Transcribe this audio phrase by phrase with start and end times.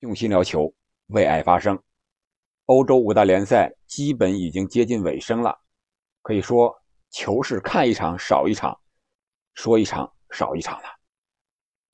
[0.00, 0.72] 用心聊球，
[1.08, 1.76] 为爱发声。
[2.66, 5.58] 欧洲五大联赛基本已经接近尾声了，
[6.22, 6.72] 可以说
[7.10, 8.78] 球是看一场少一场，
[9.54, 10.84] 说一场少一场了。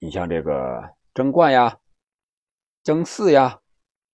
[0.00, 0.82] 你像这个
[1.14, 1.78] 争冠呀、
[2.82, 3.58] 争四呀，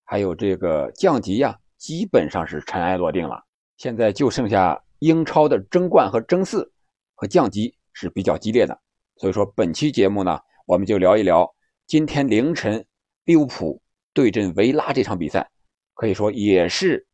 [0.05, 3.43] 还有这个降级呀，基本上是尘埃落定了。
[3.75, 6.71] 现在就剩下英超的争冠和争四
[7.15, 8.79] 和降级是比较激烈的。
[9.17, 11.53] 所以说，本期节目呢，我们就聊一聊
[11.87, 12.85] 今天凌晨。
[13.25, 13.81] 利物浦
[14.13, 15.49] 对阵维拉这场比赛，
[15.93, 17.05] 可以说也是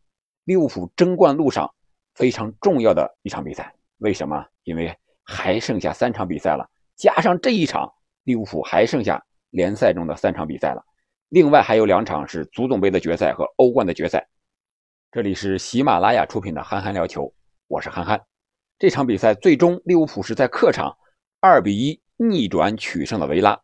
[0.46, 1.70] 利物浦争冠路上
[2.16, 3.74] 非常重要的一场比赛。
[3.98, 4.46] 为什么？
[4.64, 7.92] 因为还剩下三场比赛了，加上这一场，
[8.24, 10.84] 利物浦还剩下联赛中的三场比赛了。
[11.30, 14.26] 另外还有两场是足总杯的决赛和欧冠的决赛。
[15.12, 17.24] 这里是喜马拉雅出品的《憨憨聊球》，
[17.68, 18.22] 我是憨憨。
[18.80, 20.96] 这场比赛最终利物浦是在客场
[21.42, 23.60] 二比一逆转取胜了维拉。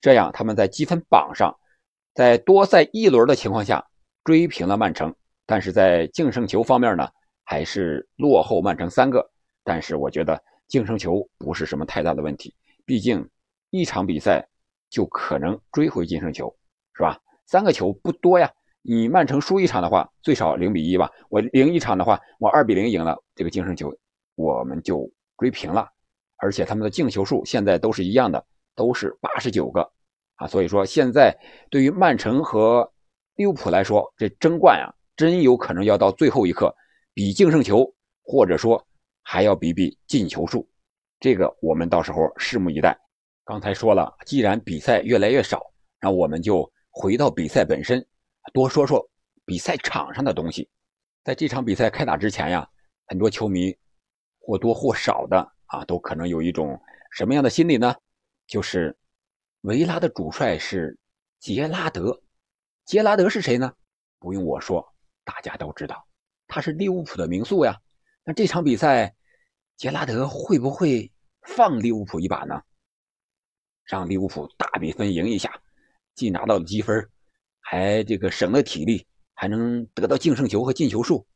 [0.00, 1.58] 这样，他们在积分榜上，
[2.14, 3.84] 在多赛一轮的情况下
[4.22, 5.12] 追平了曼城，
[5.44, 7.08] 但是在净胜球方面呢，
[7.44, 9.28] 还是落后曼城三个。
[9.64, 12.54] 但是我觉得净胜球不是什么太大的问题，
[12.86, 13.28] 毕竟
[13.70, 14.48] 一场比赛
[14.88, 16.56] 就可能追回净胜球，
[16.94, 17.20] 是吧？
[17.46, 18.48] 三个球不多呀。
[18.82, 21.10] 你曼城输一场的话，最少零比一吧。
[21.28, 23.92] 我赢一场的话，我二比零赢了，这个净胜球
[24.36, 25.90] 我们就追平了。
[26.36, 28.46] 而且他们的净球数现在都是一样的。
[28.78, 29.90] 都是八十九个
[30.38, 31.36] 啊，所以说现在
[31.70, 32.90] 对于曼城和
[33.36, 36.74] 利物浦来说，这争冠啊，真有可能要到最后一刻
[37.12, 37.84] 比净胜球，
[38.22, 38.84] 或者说
[39.22, 40.68] 还要比比进球数。
[41.20, 42.96] 这个我们到时候拭目以待。
[43.44, 45.60] 刚才说了，既然比赛越来越少，
[46.00, 48.04] 那我们就回到比赛本身，
[48.52, 49.04] 多说说
[49.44, 50.68] 比赛场上的东西。
[51.24, 52.68] 在这场比赛开打之前呀，
[53.06, 53.76] 很多球迷
[54.38, 57.94] 或多或少的啊，都可能有一种什么样的心理呢？
[58.46, 58.96] 就是
[59.62, 60.96] 维拉的主帅是
[61.40, 62.22] 杰拉德，
[62.84, 63.72] 杰拉德是谁呢？
[64.20, 64.94] 不用我说，
[65.24, 66.06] 大家都知道，
[66.46, 67.76] 他是利物浦的名宿呀。
[68.22, 69.12] 那这场比赛，
[69.76, 71.10] 杰拉德会不会
[71.42, 72.62] 放利物浦一把呢？
[73.84, 75.60] 让利物浦大比分赢一下，
[76.14, 77.10] 既拿到了积分，
[77.60, 81.26] 还这个省了体力，还能得到净胜球和进球数。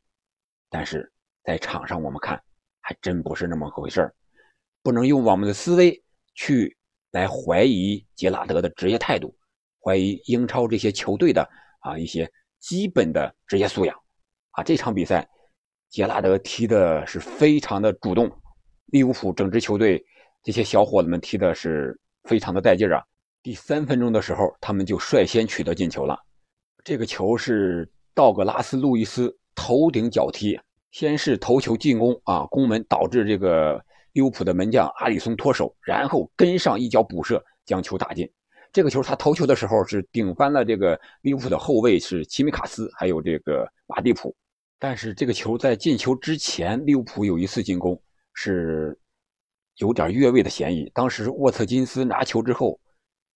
[0.68, 2.40] 但是在场上我们看，
[2.80, 4.14] 还真不是那么回事
[4.80, 6.04] 不能用我们的思维
[6.34, 6.76] 去。
[7.12, 9.34] 来怀疑杰拉德的职业态度，
[9.80, 11.48] 怀疑英超这些球队的
[11.80, 13.94] 啊一些基本的职业素养，
[14.52, 15.28] 啊这场比赛
[15.90, 18.30] 杰拉德踢的是非常的主动，
[18.86, 20.02] 利物浦整支球队
[20.42, 23.04] 这些小伙子们踢的是非常的带劲啊！
[23.42, 26.18] 第三分钟的时候，他们就率先取得进球了，
[26.82, 30.58] 这个球是道格拉斯·路易斯头顶脚踢，
[30.92, 33.84] 先是头球进攻啊攻门，导致这个。
[34.12, 38.30] 利物浦的门将阿里松脱手，然后跟上一脚补射，将球打进。
[38.72, 44.34] 这个球他投球的时候是顶翻了这个利物浦的后卫是齐米卡斯，还有这个马蒂普。
[44.78, 48.00] 但是这个球在进球之前，利物浦有一次进攻
[48.34, 48.98] 是
[49.76, 50.90] 有点越位的嫌疑。
[50.94, 52.80] 当时沃特金斯拿球之后，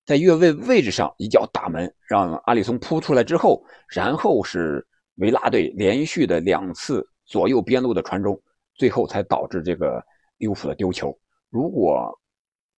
[0.05, 4.87] 在越位位置上一脚打门，让阿里松扑出来之后，然后是
[5.17, 8.41] 维拉队连续的两次左右边路的传中，
[8.75, 10.05] 最后才导致这个。
[10.39, 11.17] 利物浦的丢球，
[11.51, 12.19] 如果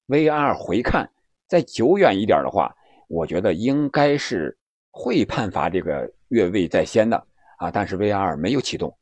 [0.06, 1.10] VR 回看
[1.46, 2.74] 再久远一点的话，
[3.08, 4.56] 我觉得应该是
[4.90, 7.16] 会判罚这个越位在先的
[7.58, 7.70] 啊。
[7.70, 8.96] 但是 VR 没有启动，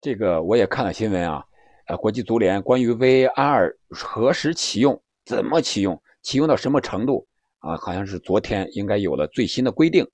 [0.00, 1.44] 这个我也看了新闻啊。
[1.86, 7.26] 呃，国际足联关于 VR 何时启用、怎么启用、启用到什么程度
[7.58, 7.76] 啊？
[7.76, 10.06] 好像是昨天应该有了最新的规定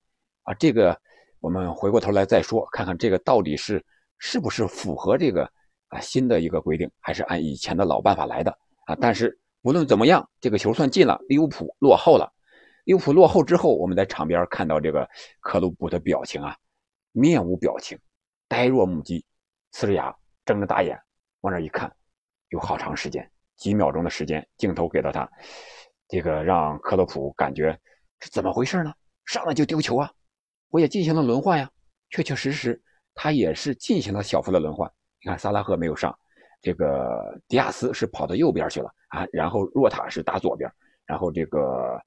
[0.45, 0.55] 啊。
[0.55, 0.99] 这个
[1.41, 3.85] 我们回过头来再说，看看这个到底是
[4.19, 5.51] 是不是符合这个。
[5.89, 8.51] 啊，新的一个规定还是按以前的老办法来的
[8.87, 8.97] 啊！
[9.01, 12.33] 但是无论怎么样，这个球算进了，利物浦落后了。
[12.85, 15.09] 利物浦落后之后，我们在场边看到这个
[15.41, 16.57] 克鲁普的表情啊，
[17.13, 17.99] 面无表情，
[18.49, 19.25] 呆若木鸡，
[19.73, 20.99] 呲着牙，睁着大眼
[21.41, 21.95] 往那一看，
[22.49, 25.31] 有好长时间，几秒钟的时间，镜头给到他，
[26.09, 27.79] 这个让克洛普感觉
[28.21, 28.93] 是怎么回事呢？
[29.27, 30.11] 上来就丢球啊！
[30.71, 31.71] 我也进行了轮换呀，
[32.11, 32.83] 确确实实
[33.15, 34.91] 他也是进行了小幅的轮换。
[35.21, 36.17] 你看，萨拉赫没有上，
[36.63, 40.71] 这个迪亚斯是跑到右边去了啊，然后若塔是打左边，
[41.07, 42.01] 然后这个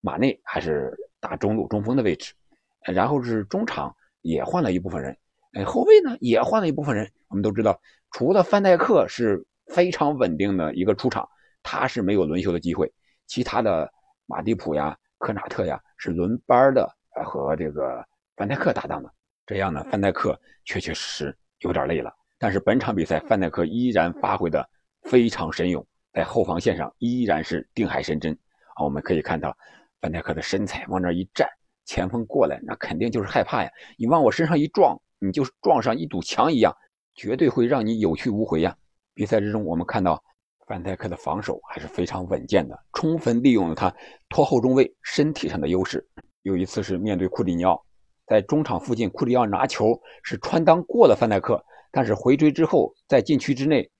[0.00, 2.34] 马内还是打中路中锋的位置，
[2.80, 5.16] 然后是中场也换了一部分人，
[5.52, 7.10] 哎，后卫呢也换了一部分人。
[7.28, 7.80] 我们都知道，
[8.12, 11.28] 除了范戴克是非常稳定的一个出场，
[11.62, 12.92] 他是没有轮休的机会，
[13.26, 13.88] 其他的
[14.26, 16.88] 马蒂普呀、科纳特呀是轮班的
[17.24, 18.04] 和这个
[18.36, 19.10] 范戴克搭档的，
[19.44, 22.12] 这样呢，范戴克确确实实有点累了。
[22.38, 24.68] 但是本场比赛，范戴克依然发挥的
[25.02, 28.36] 非常神勇，在后防线上依然是定海神针
[28.74, 28.84] 啊！
[28.84, 29.56] 我们可以看到，
[30.00, 31.48] 范戴克的身材往那一站，
[31.84, 33.70] 前锋过来，那肯定就是害怕呀。
[33.96, 36.76] 你往我身上一撞，你就撞上一堵墙一样，
[37.14, 38.76] 绝对会让你有去无回呀。
[39.14, 40.22] 比赛之中，我们看到
[40.66, 43.94] 范戴克的防守还是非常稳健的，充分利用了他
[44.28, 46.06] 拖后中卫身体上的优势。
[46.42, 47.82] 有一次是面对库里尼奥，
[48.26, 53.90] 在中场附近，库里尼奥拿球是穿裆过了范戴克，但是回追之后在禁区之内，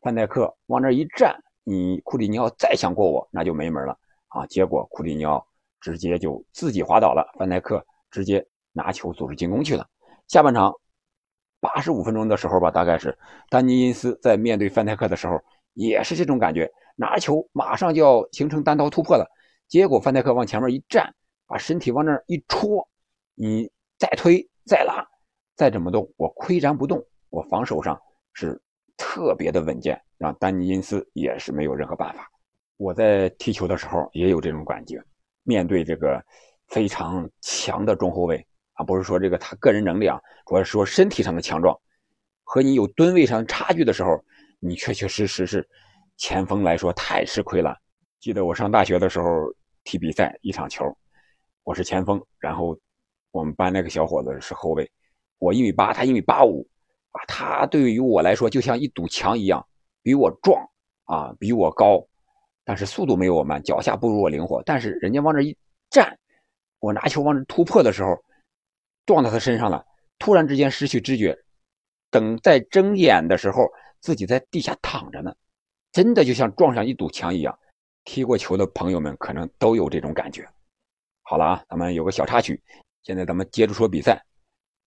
[0.00, 3.98] 范戴克往那一站，你库里尼奥再想过我，那就没门了
[4.28, 4.46] 啊！
[4.46, 5.46] 结果库里尼奥
[5.80, 9.86] 直接就自己滑倒了，范戴克直接拿球组织进攻去了。
[10.28, 10.72] 下半场
[11.60, 13.16] 八十五分钟的时候吧，大概是
[13.50, 15.40] 丹尼因斯在面对范戴克的时候
[15.72, 19.26] 也是这种感觉，拿球马上就要形成单刀突破了，
[19.68, 21.14] 结果范戴克往前面一站。
[21.46, 22.88] 把身体往那一戳，
[23.34, 25.06] 你再推再拉，
[25.54, 27.04] 再怎么动，我岿然不动。
[27.34, 28.00] 我防守上
[28.32, 28.60] 是
[28.96, 32.30] 特别的稳健，让丹尼因斯也是没有任何办法。
[32.76, 35.02] 我在踢球的时候也有这种感觉，
[35.42, 36.24] 面对这个
[36.68, 41.76] 非常强的中后卫啊，不是说这个他个人能力啊，主要是说身体上的强壮，
[42.44, 44.24] 和你有吨位上差距的时候，
[44.60, 45.68] 你确确实实是
[46.16, 47.76] 前锋来说太吃亏了。
[48.20, 49.52] 记得我上大学的时候
[49.82, 50.84] 踢比赛一场球。
[51.64, 52.78] 我是前锋，然后
[53.32, 54.88] 我们班那个小伙子是后卫，
[55.38, 56.64] 我一米八，他一米八五，
[57.14, 59.64] 啊，他对于我来说就像一堵墙一样，
[60.02, 60.60] 比我壮
[61.04, 62.04] 啊，比我高，
[62.64, 64.62] 但是速度没有我慢，脚下不如我灵活。
[64.64, 65.56] 但是人家往这一
[65.90, 66.18] 站，
[66.80, 68.22] 我拿球往这突破的时候，
[69.06, 69.86] 撞到他身上了，
[70.18, 71.38] 突然之间失去知觉，
[72.10, 73.70] 等再睁眼的时候，
[74.00, 75.34] 自己在地下躺着呢，
[75.92, 77.58] 真的就像撞上一堵墙一样。
[78.04, 80.46] 踢过球的朋友们可能都有这种感觉。
[81.22, 82.62] 好了啊，咱们有个小插曲。
[83.02, 84.22] 现在咱们接着说比赛。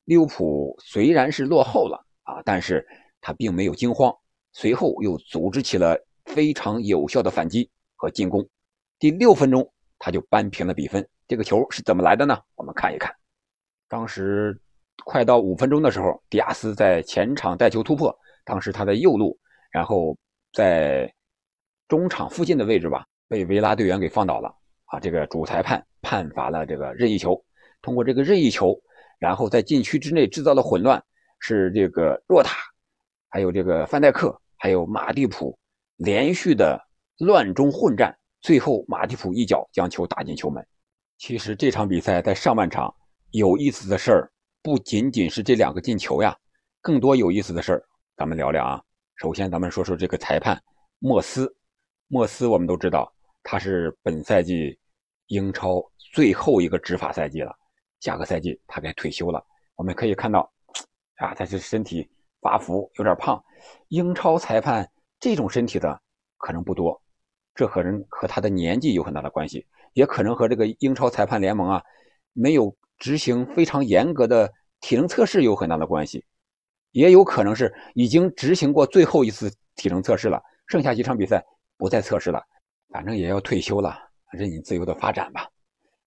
[0.06, 2.86] 利物浦虽然是落后了啊，但是
[3.22, 4.14] 他并没有惊慌，
[4.52, 8.46] 随后又组织起了非常有效的反击和进攻。
[9.00, 9.66] 第六分钟，
[9.98, 11.08] 他就扳平了比分。
[11.26, 12.38] 这个球是怎么来的呢？
[12.56, 13.16] 我们看一看。
[13.88, 14.60] 当时
[15.06, 18.14] 快到五分钟的时候，迪亚斯在前场带球突破，
[18.44, 19.40] 当时他在右路，
[19.72, 20.18] 然后
[20.52, 21.12] 在
[21.88, 24.54] 中场附近的位置吧，被维拉队员给放倒了。
[24.86, 27.42] 啊，这个主裁判判罚了这个任意球，
[27.82, 28.78] 通过这个任意球，
[29.18, 31.02] 然后在禁区之内制造了混乱，
[31.40, 32.58] 是这个若塔，
[33.30, 35.58] 还有这个范戴克，还有马蒂普
[35.98, 36.80] 连续的
[37.20, 40.66] 乱中混战，最后马蒂普一脚将球打进球门。
[41.18, 42.94] 其实这场比赛在上半场
[43.32, 44.32] 有意思的事儿
[44.62, 46.36] 不仅仅是这两个进球呀，
[46.82, 47.84] 更多有意思的事儿
[48.16, 48.82] 咱们聊聊啊。
[49.16, 50.62] 首先咱们说说这个裁判
[51.00, 51.52] 莫斯，
[52.08, 53.12] 莫斯我们都知道。
[53.50, 54.78] 他是本赛季
[55.28, 55.82] 英超
[56.14, 57.56] 最后一个执法赛季了，
[58.02, 59.42] 下个赛季他该退休了。
[59.76, 60.52] 我们可以看到，
[61.18, 62.10] 啊，他是身体
[62.42, 63.44] 发福，有点胖。
[63.90, 66.00] 英超裁判这种身体的
[66.38, 67.02] 可能不多，
[67.56, 71.84] 这可能和他的年纪有很大的关系，也可能和这个英超裁判联盟啊
[72.34, 76.24] 没有执行非常严格的体能测试有很大的关系，
[76.92, 81.44] 也有可能是已经执行过最后一次体能测试了，剩下几场比赛
[81.78, 82.44] 不再测试了。
[82.90, 83.98] 反正也要退休了，
[84.32, 85.50] 任你自由的发展吧。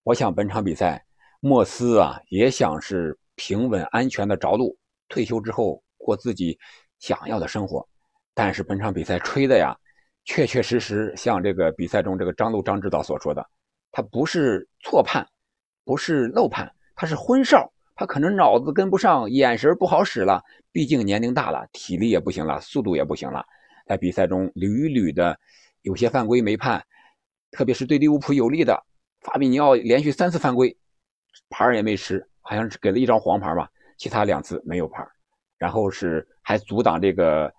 [0.02, 1.04] 我想本场比赛，
[1.40, 4.76] 莫斯啊也想是平稳安全的着陆，
[5.10, 6.58] 退休之后过自己
[6.98, 7.86] 想要的生活。
[8.32, 9.76] 但是本场比赛吹的呀，
[10.24, 13.46] 确确实实像这个比赛中这个张璐张指导所说的，
[13.92, 15.28] 他不是错判，
[15.84, 20.43] 不是漏判，他是昏哨，他可能脑子跟不上，眼神不好使了。
[20.72, 23.44] 毕竟年龄大了，体力也不行了，速度也不行了，
[23.86, 25.38] 在比赛中屡屡的。
[25.82, 26.84] 有些犯规没判，
[27.50, 28.79] 特别是对利物浦有利的
[29.22, 30.76] 法比尼奥连续三次犯规，
[31.48, 33.67] 牌也没吃，好像是给了一张黄牌吧。
[34.00, 35.06] 其他两次没有牌，
[35.58, 37.52] 然后是还阻挡这个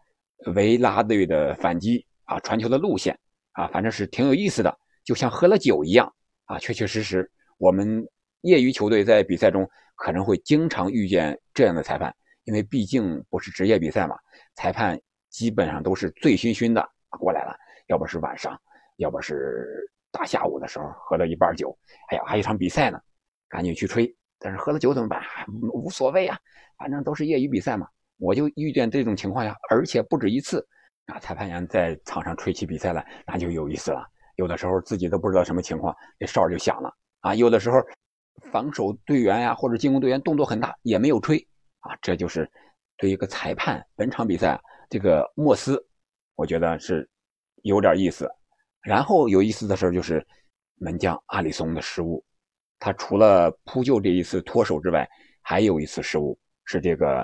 [0.55, 3.15] 维拉队的反击啊，传球的路线
[3.51, 6.11] 啊，反正是挺有意思的，就像喝了酒一样
[6.45, 6.57] 啊。
[6.57, 8.03] 确确实实，我们
[8.41, 12.11] 业余球队在比赛中可能会经常遇见这样的裁判，
[12.45, 14.17] 因为毕竟不是职业比赛嘛，
[14.55, 16.83] 裁判基本上都是醉醺醺的
[17.19, 17.55] 过来了。
[17.85, 18.59] 要不是晚上，
[18.97, 21.77] 要不是大下午的时候喝了一半酒，
[22.09, 22.99] 哎呀，还有一场比赛呢，
[23.47, 24.11] 赶紧去吹。
[24.41, 25.21] 但是喝了酒怎么办？
[25.71, 26.37] 无所谓啊，
[26.77, 27.87] 反正都是业余比赛嘛。
[28.17, 30.67] 我就遇见这种情况呀，而且不止一次。
[31.05, 34.05] 啊，裁判员在场上吹起比赛来，那就有意思了。
[34.35, 37.33] 有的时候自己都不知道什么情况，这哨就响了啊。
[37.35, 37.77] 有的时候
[38.51, 41.37] 防守队员呀或者进攻队员动作很大，也没有吹
[41.79, 41.95] 啊。
[42.01, 42.49] 这就是
[42.97, 45.81] 对一个裁判本场比赛这个莫斯，
[46.35, 47.07] 我觉得是。
[47.63, 48.27] 有点意思，
[48.81, 50.25] 然后有意思的事就是
[50.79, 52.25] 门将阿里松的失误，
[52.81, 55.07] 他除了扑救这一次脱手之外，
[55.43, 56.35] 还有一次失误，
[56.65, 57.23] 是这个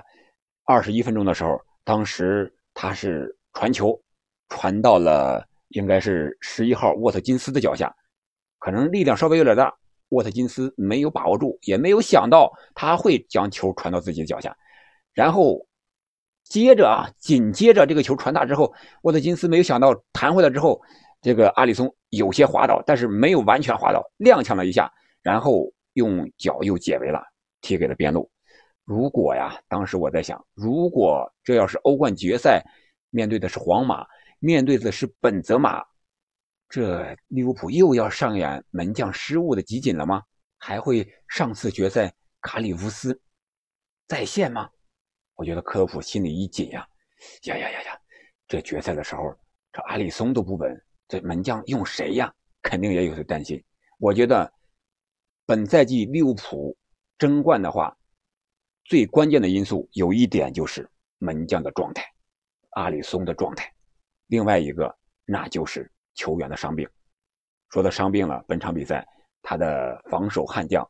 [0.65, 3.99] 二十一分钟的时候，当时他是传球
[4.49, 7.91] 传到了应该是十一号沃特金斯的脚下，
[8.59, 9.73] 可能力量稍微有点大，
[10.09, 14.55] 沃特金斯没有把握住，也没有想到他会将球传到自己的脚下，
[15.11, 15.65] 然后
[16.43, 18.71] 接着啊，紧接着这个球传大之后，
[19.01, 20.79] 沃特金斯没有想到弹回来之后，
[21.19, 27.21] 这个阿里松有些滑倒，但是没有完全滑倒，踉跄了一下，然后用脚又解围了，
[27.61, 28.29] 踢给了边路。
[28.83, 32.63] 如果呀，当时我在想，如果这要是欧冠决赛，
[33.09, 34.05] 面对的是皇马，
[34.39, 35.83] 面对的是本泽马。
[36.69, 40.23] 这利物浦又要上演门将失误的集锦了吗？
[40.57, 43.19] 还会上次决赛卡里乌斯
[44.07, 44.69] 再现吗？
[45.35, 46.87] 我觉得科普心里一紧呀，
[47.43, 47.99] 呀呀呀呀！
[48.47, 49.35] 这决赛的时候，
[49.71, 52.33] 这阿里松都不稳，这门将用谁呀？
[52.61, 53.63] 肯定也有些担心。
[53.99, 54.51] 我觉得
[55.47, 56.77] 本赛季利物浦
[57.17, 57.97] 争冠的话，
[58.83, 60.87] 最关键的因素有一点就是
[61.17, 62.03] 门将的状态，
[62.71, 63.73] 阿里松的状态。
[64.27, 65.91] 另外一个那就是。
[66.17, 66.89] 球员的伤病，
[67.69, 69.07] 说到伤病了，本场比赛
[69.43, 70.83] 他的防守悍将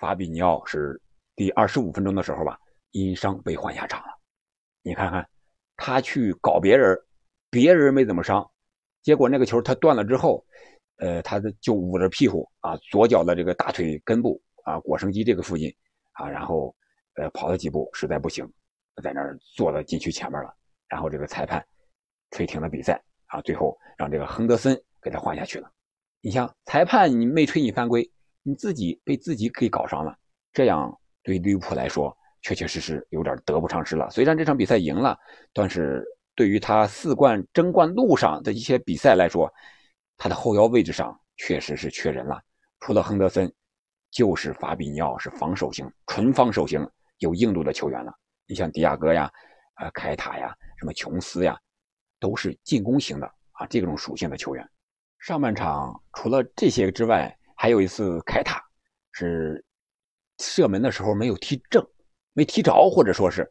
[0.00, 1.00] 法比尼奥是
[1.36, 2.58] 第二十五分钟的时候吧，
[2.90, 4.08] 因伤被换下场了。
[4.82, 5.30] 你看看，
[5.76, 6.98] 他去搞别人，
[7.50, 8.50] 别人没怎么伤，
[9.00, 10.44] 结果那个球他断了之后，
[10.98, 15.74] 呃，他就捂着屁股啊，左脚的这个大腿根部啊，腘绳肌这个附近
[16.12, 16.74] 啊，然后
[17.16, 18.44] 呃跑了几步，实在不行，
[19.02, 20.54] 在那儿坐到禁区前面了，
[20.88, 21.64] 然后这个裁判
[22.30, 23.02] 吹停了比赛。
[23.28, 25.68] 啊，最后让这个亨德森给他换下去了。
[26.20, 28.08] 你像裁判，你没吹你犯规，
[28.44, 30.16] 你自己被自己给搞伤了，
[30.52, 34.08] 这样对利物浦来说确确实实有点得不偿失了。
[34.10, 35.18] 虽然这场比赛赢了，
[35.52, 36.04] 但是
[36.36, 39.52] 对于他四冠争冠路上的一些比赛来说，
[40.16, 42.40] 他的后腰位置上确实是缺人了。
[42.80, 43.52] 除了亨德森，
[44.10, 48.12] 就是法比尼奥是防守型、纯防守型有硬度的球员了。
[48.46, 49.30] 你像迪亚哥呀、
[49.80, 51.58] 呃凯塔呀、什么琼斯呀。
[52.20, 54.66] 都是进攻型的啊，这种属性的球员。
[55.18, 58.64] 上半场除了这些之外，还有一次凯塔
[59.12, 59.62] 是
[60.38, 61.86] 射门的时候没有踢正，
[62.32, 63.42] 没踢着，或者说是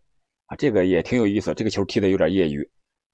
[0.47, 1.53] 啊，这个也挺有意思。
[1.53, 2.67] 这个球踢的有点业余，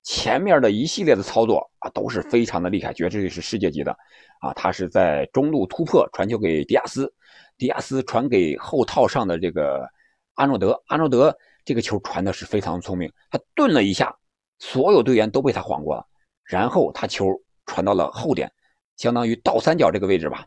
[0.03, 3.91] 前面的一系列的操作啊都是非常的厉害，绝对是世界级的
[4.39, 4.53] 啊。
[4.53, 7.13] 他是在中路突破，传球给迪亚斯，
[7.57, 9.87] 迪亚斯传给后套上的这个
[10.35, 14.15] 阿诺德，阿诺德这个球传的是非常聪明，他顿了一下。
[14.61, 16.05] 所有队员都被他晃过了，
[16.43, 17.25] 然后他球
[17.65, 18.51] 传到了后点，
[18.97, 20.45] 相当于倒三角这个位置吧，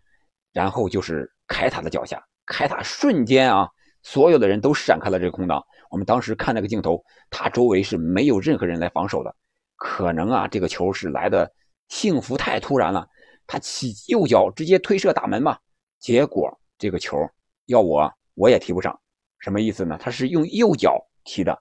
[0.53, 3.67] 然后就是凯塔的脚下，凯塔瞬间啊，
[4.03, 5.65] 所有的人都闪开了这个空档。
[5.91, 9.35] 我们当时看那个镜头，他周围是没有任何人来防守的，
[9.83, 11.53] 可能啊，这个球是来的
[11.89, 13.05] 幸福太突然了，
[13.49, 15.59] 他起右脚直接推射打门嘛，
[15.99, 17.19] 结果这个球
[17.67, 18.97] 要我我也踢不上，
[19.41, 19.99] 什么意思呢？
[20.01, 21.61] 他是用右脚踢的，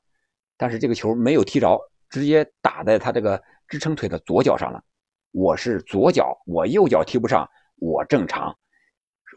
[0.56, 1.80] 但是这个球没有踢着。
[2.12, 4.84] 直接打在他这个支撑腿的左脚上了。
[5.32, 8.54] 我是左脚，我右脚踢不上，我正常。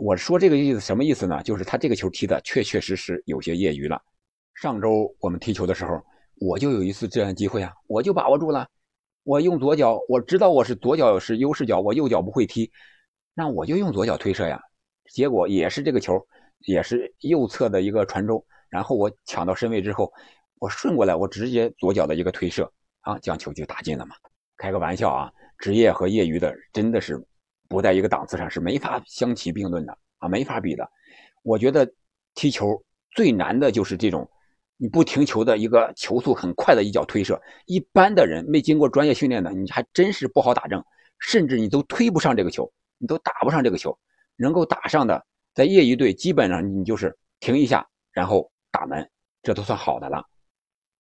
[0.01, 1.41] 我说这个意思什么意思呢？
[1.45, 4.03] 就是他这个球踢的确确实实有些业余了。
[4.55, 6.05] 上周我们踢球的时候，
[6.37, 8.69] 我就有一次这样机会啊，我就把握住了。
[9.23, 12.71] 我用左脚，我知道我是左脚是优势脚，我右脚不会踢，
[13.35, 14.61] 那我就用左脚推射呀。
[15.13, 16.27] 结果也是这个球，
[16.61, 20.13] 也是右侧的一个传中，然后我抢到身位之后。
[20.61, 24.15] 我顺过来，我直接左脚的一个推射啊，将球就打进了嘛。
[24.57, 27.23] 开个玩笑啊，职业和业余的真的是
[27.69, 30.89] 不在一个档次上，是没法相提并论的啊，没法比的。
[31.43, 31.93] 我觉得
[32.35, 34.27] 踢球最难的就是这种
[34.85, 40.85] 你不停球的一个球速很快的一脚推射，一般的人没经过专业训练的，你还真是不好打正，
[41.21, 43.99] 甚至你都推不上这个球，你都打不上这个球。
[44.37, 45.25] 能够打上的，
[45.55, 49.09] 在业余队基本上你就是停一下，然后打门，
[49.43, 50.23] 这都算好的了。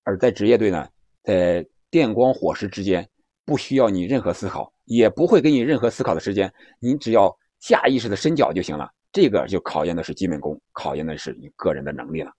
[0.04, 0.88] 而在职业队呢，
[1.22, 3.06] 在电光火石之间，
[3.44, 6.50] 不需要你任何思考，也不会给你任何思考的时间，
[6.80, 8.90] 你只要下意识的伸脚就行了。
[9.12, 12.32] 这个就考验的是基本功，考验的是你个人的能力了。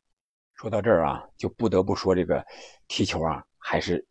[0.55, 2.43] 说到这儿啊，就不得不说这个
[2.87, 4.05] 踢球啊，还是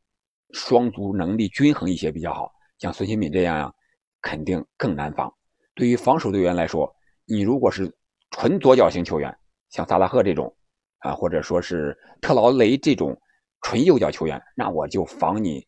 [0.52, 2.52] 双足能力均衡一些比较好。
[2.78, 3.72] 像孙兴敏这样呀，
[4.20, 5.32] 肯定更难防。
[5.74, 7.92] 对于防守队员来说，你如果是
[8.30, 9.36] 纯左脚型球员，
[9.70, 10.54] 像萨拉赫这种
[10.98, 13.18] 啊，或者说是特劳雷这种。
[13.66, 15.66] 纯右脚球员，那我就防你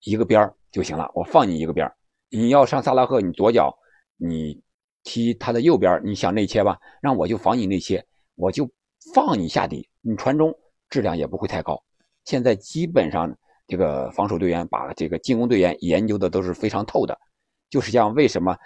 [0.00, 1.88] 一个边就行了，我放你一个边
[2.30, 3.72] 你要上萨拉赫，你左脚
[4.16, 4.60] 你
[5.04, 8.68] 踢他的右边你想内切吧，让我就防你内切，我就
[9.14, 10.54] 放你下底，你传中
[10.88, 11.78] 质量也不会太高。
[12.24, 13.30] 现在基本上
[13.66, 17.18] 这个防守队员把这个进攻队员研究的都是非常透的，
[17.68, 18.56] 就是像为什么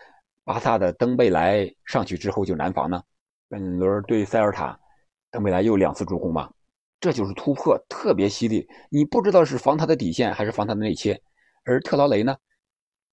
[0.44, 3.02] 巴萨的登贝莱上去之后就难防呢？
[3.48, 4.78] 本轮对塞尔塔，
[5.32, 6.48] 登贝莱又两次助攻嘛。
[7.00, 11.20] 这就是突破特别犀利，你不知道是防他的底线还是防他的内切。
[11.64, 12.36] 而特劳雷呢，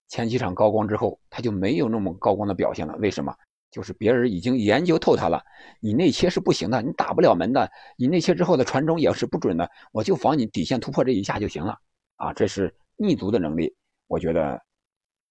[0.08, 2.96] 前几场高光之后，他就没有那么高光的表现了。
[2.98, 3.36] 为什么？
[3.72, 5.44] 就是别人已经研究透他了，
[5.80, 11.78] 你内切是不行的，你打不了门的，你内切之后的传中也是不准的，我就防你底线突破这一下就行了
[12.16, 12.34] 啊！
[12.34, 13.72] 这是逆足的能力，
[14.08, 14.60] 我觉得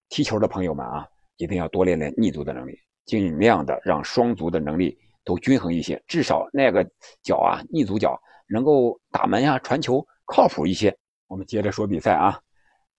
[0.09, 1.04] 踢球的朋友们啊，
[1.37, 6.88] 一定要多练练逆足的能力，尽量的让双足的能力都均衡一些，至少那个
[7.23, 8.16] 脚啊，逆足脚
[8.49, 10.97] 能够打门呀、传球靠谱一些。
[11.26, 12.40] 我们接着说比赛啊，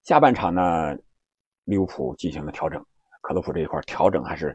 [0.03, 0.98] 下半场呢，
[1.63, 2.86] 利物浦进行了调整，
[3.22, 4.53] 克洛普这一块调整还是。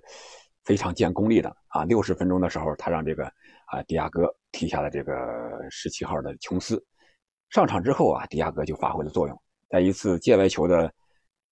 [0.65, 1.85] 非常见功力的啊！
[1.85, 3.27] 六十分钟的时候，他让这个
[3.67, 5.15] 啊迪亚哥踢下了这个
[5.71, 6.83] 十七号的琼斯。
[7.51, 10.93] 上场之后啊，迪亚哥就发挥了作用，在一次界外球的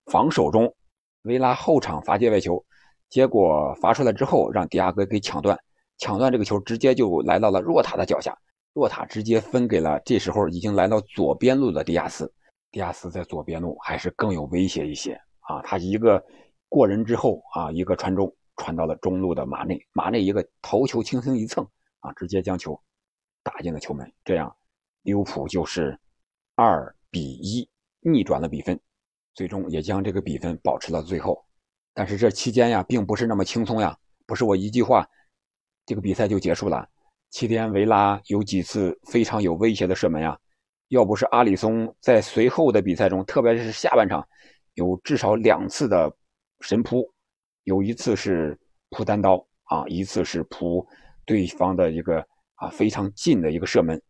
[0.07, 0.75] 防守中，
[1.23, 2.65] 维拉后场罚界外球，
[3.09, 5.59] 结果罚出来之后，让迪亚哥给抢断，
[5.99, 8.37] 抢断这个球直接就来到了若塔的脚下，
[8.73, 12.33] 若塔直接分给了这时候已经来到左边路的迪亚斯。
[12.71, 15.61] 迪亚斯在左边路还是更有威胁一些啊！
[15.63, 16.25] 他一个
[16.71, 18.35] 过人之后啊，一个传中。
[18.57, 21.67] 传到了中路的马内，马内一个头球轻轻一蹭
[22.01, 22.81] 啊，直接将球
[23.43, 24.13] 打进了球门。
[24.25, 24.55] 这样，
[25.03, 25.99] 利物浦就是
[26.55, 27.69] 二比一
[28.01, 28.79] 逆转了比分，
[29.35, 31.45] 最终也将这个比分保持到最后。
[31.95, 35.07] 但是这期间呀，并不是那么轻松呀，不是我一句话，
[35.85, 36.89] 这个比赛就结束了。
[37.31, 40.39] 期间维拉有几次非常有威胁的射门呀，
[40.89, 44.27] 要不是阿里松在随后的比赛中，特别是下半场，
[44.75, 46.15] 有至少两次的
[46.61, 47.12] 神扑。
[47.65, 48.59] 有一次是
[48.91, 50.87] 扑单刀啊，一次是扑
[51.25, 52.27] 对方的一个
[52.57, 54.01] 啊非常近的一个射门，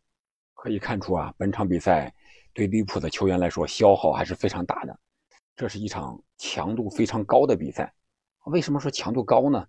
[0.55, 2.13] 可以看出啊，本场比赛
[2.55, 4.99] 对利物浦的球员来说消耗还是非常大的。
[5.55, 7.93] 这是一场强度非常高的比赛。
[8.47, 9.67] 为什么说强度高呢？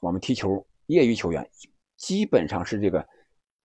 [0.00, 1.50] 我们踢球业余球员
[1.96, 3.04] 基本上是这个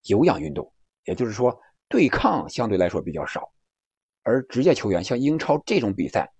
[0.03, 0.71] 有氧运动，
[1.03, 1.59] 也就是说
[1.89, 3.51] 对抗相对来说比较少，
[4.23, 6.31] 而职业球员像英超这种比赛，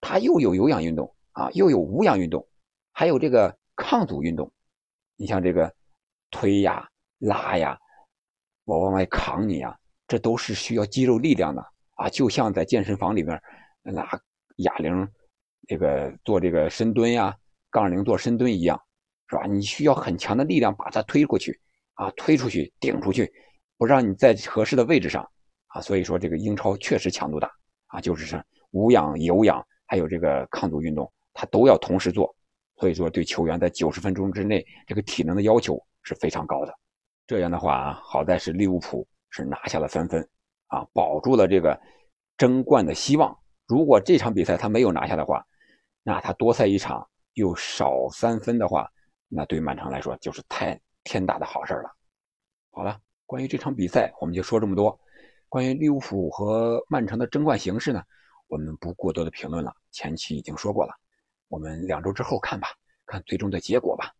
[0.00, 1.12] 它又有有氧运动。
[1.36, 2.48] 啊，又有无氧运动，
[2.92, 4.50] 还有这个抗阻运动。
[5.16, 5.70] 你像这个
[6.30, 6.88] 推呀、
[7.18, 7.78] 拉呀，
[8.64, 9.78] 我往外扛你呀，
[10.08, 11.62] 这都是需要肌肉力量的
[11.96, 12.08] 啊。
[12.08, 13.38] 就像在健身房里边
[13.82, 14.18] 拿
[14.56, 15.06] 哑铃，
[15.68, 17.36] 这个做这个深蹲呀，
[17.70, 18.80] 杠铃做深蹲一样，
[19.28, 19.44] 是吧？
[19.44, 21.60] 你需要很强的力量把它推过去
[21.96, 23.30] 啊，推出去、顶出去，
[23.76, 25.30] 不让你在合适的位置上
[25.66, 25.82] 啊。
[25.82, 27.52] 所以说，这个英超确实强度大
[27.88, 31.12] 啊，就是是无氧、有氧，还有这个抗阻运动。
[31.38, 32.34] 他都要同时做，
[32.78, 36.74] 所以说对球员在九十分钟之内这个体能的要求是非常高的。
[37.26, 40.26] 这样的话啊，好在是利物浦是拿下了三分，
[40.68, 41.78] 啊，保住了这个
[42.38, 43.36] 争冠的希望。
[43.66, 45.44] 如果这场比赛他没有拿下的话，
[46.02, 48.90] 那他多赛一场又少三分的话，
[49.28, 51.94] 那对曼城来说就是太天大的好事了。
[52.70, 54.98] 好了，关于这场比赛我们就说这么多。
[55.48, 58.02] 关于利物浦和曼城的争冠形势呢，
[58.46, 60.94] 我们不过多的评论了，前期已经说过了。
[61.48, 62.68] 我们两周之后看吧，
[63.06, 64.12] 看最终的结果吧。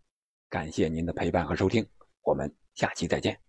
[0.49, 1.87] 感谢您的陪伴和收听，
[2.23, 3.46] 我们下期再见。